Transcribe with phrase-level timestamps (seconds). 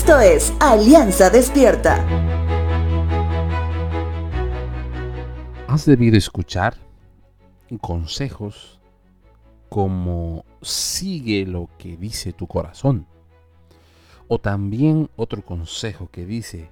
[0.00, 2.02] Esto es Alianza Despierta.
[5.68, 6.74] Has debido escuchar
[7.82, 8.80] consejos
[9.68, 13.06] como sigue lo que dice tu corazón.
[14.26, 16.70] O también otro consejo que dice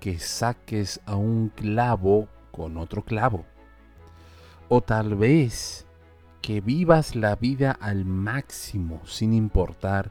[0.00, 3.44] que saques a un clavo con otro clavo.
[4.68, 5.86] O tal vez
[6.42, 10.10] que vivas la vida al máximo sin importar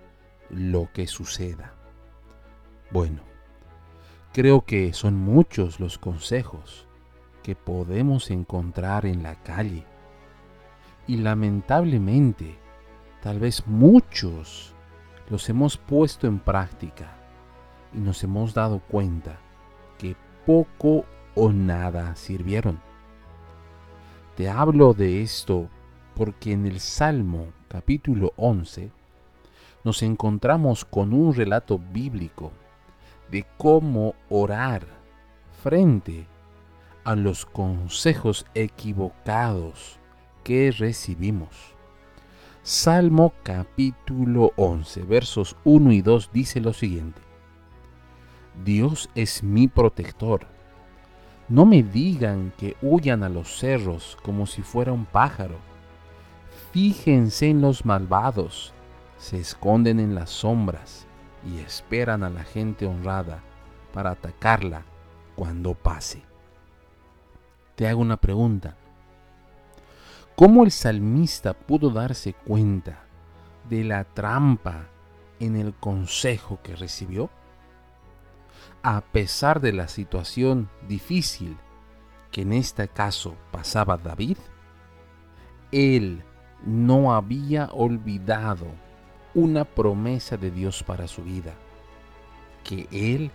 [0.49, 1.73] lo que suceda.
[2.91, 3.21] Bueno,
[4.33, 6.87] creo que son muchos los consejos
[7.43, 9.85] que podemos encontrar en la calle.
[11.05, 12.57] Y lamentablemente,
[13.21, 14.73] tal vez muchos
[15.29, 17.15] los hemos puesto en práctica
[17.93, 19.37] y nos hemos dado cuenta
[19.99, 20.15] que
[20.47, 22.79] poco o nada sirvieron.
[24.35, 25.69] Te hablo de esto
[26.15, 28.91] porque en el Salmo capítulo 11
[29.83, 32.51] nos encontramos con un relato bíblico
[33.31, 34.85] de cómo orar
[35.61, 36.27] frente
[37.03, 39.99] a los consejos equivocados
[40.43, 41.75] que recibimos.
[42.63, 47.21] Salmo capítulo 11, versos 1 y 2 dice lo siguiente.
[48.63, 50.47] Dios es mi protector.
[51.47, 55.57] No me digan que huyan a los cerros como si fuera un pájaro.
[56.71, 58.73] Fíjense en los malvados,
[59.17, 61.08] se esconden en las sombras
[61.45, 63.41] y esperan a la gente honrada
[63.93, 64.83] para atacarla
[65.35, 66.21] cuando pase.
[67.75, 68.75] Te hago una pregunta.
[70.35, 73.03] ¿Cómo el salmista pudo darse cuenta
[73.69, 74.87] de la trampa
[75.39, 77.29] en el consejo que recibió?
[78.83, 81.57] A pesar de la situación difícil
[82.31, 84.37] que en este caso pasaba David,
[85.71, 86.23] él
[86.65, 88.67] no había olvidado
[89.33, 91.53] una promesa de Dios para su vida,
[92.63, 93.31] que Él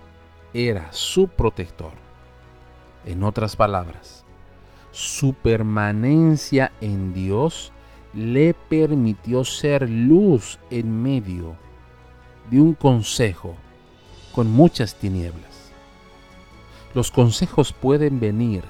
[0.52, 1.92] era su protector.
[3.04, 4.24] En otras palabras,
[4.90, 7.72] su permanencia en Dios
[8.14, 11.56] le permitió ser luz en medio
[12.50, 13.54] de un consejo
[14.32, 15.72] con muchas tinieblas.
[16.94, 18.62] Los consejos pueden venir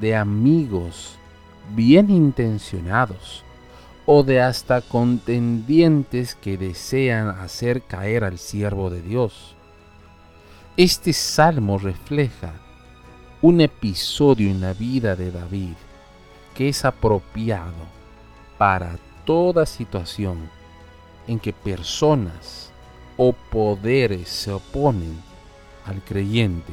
[0.00, 1.18] de amigos
[1.74, 3.44] bien intencionados,
[4.10, 9.54] o de hasta contendientes que desean hacer caer al siervo de Dios.
[10.78, 12.54] Este salmo refleja
[13.42, 15.74] un episodio en la vida de David
[16.54, 17.84] que es apropiado
[18.56, 20.48] para toda situación
[21.26, 22.72] en que personas
[23.18, 25.22] o poderes se oponen
[25.84, 26.72] al creyente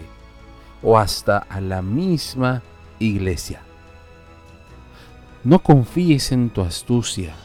[0.82, 2.64] o hasta a la misma
[2.98, 3.65] iglesia.
[5.46, 7.36] No confíes en tu astucia.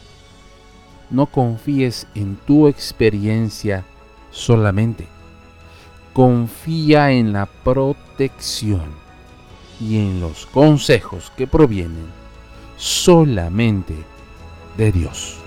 [1.11, 3.85] No confíes en tu experiencia
[4.31, 5.05] solamente.
[6.11, 8.89] Confía en la protección
[9.79, 12.07] y en los consejos que provienen
[12.75, 13.93] solamente
[14.77, 15.37] de Dios.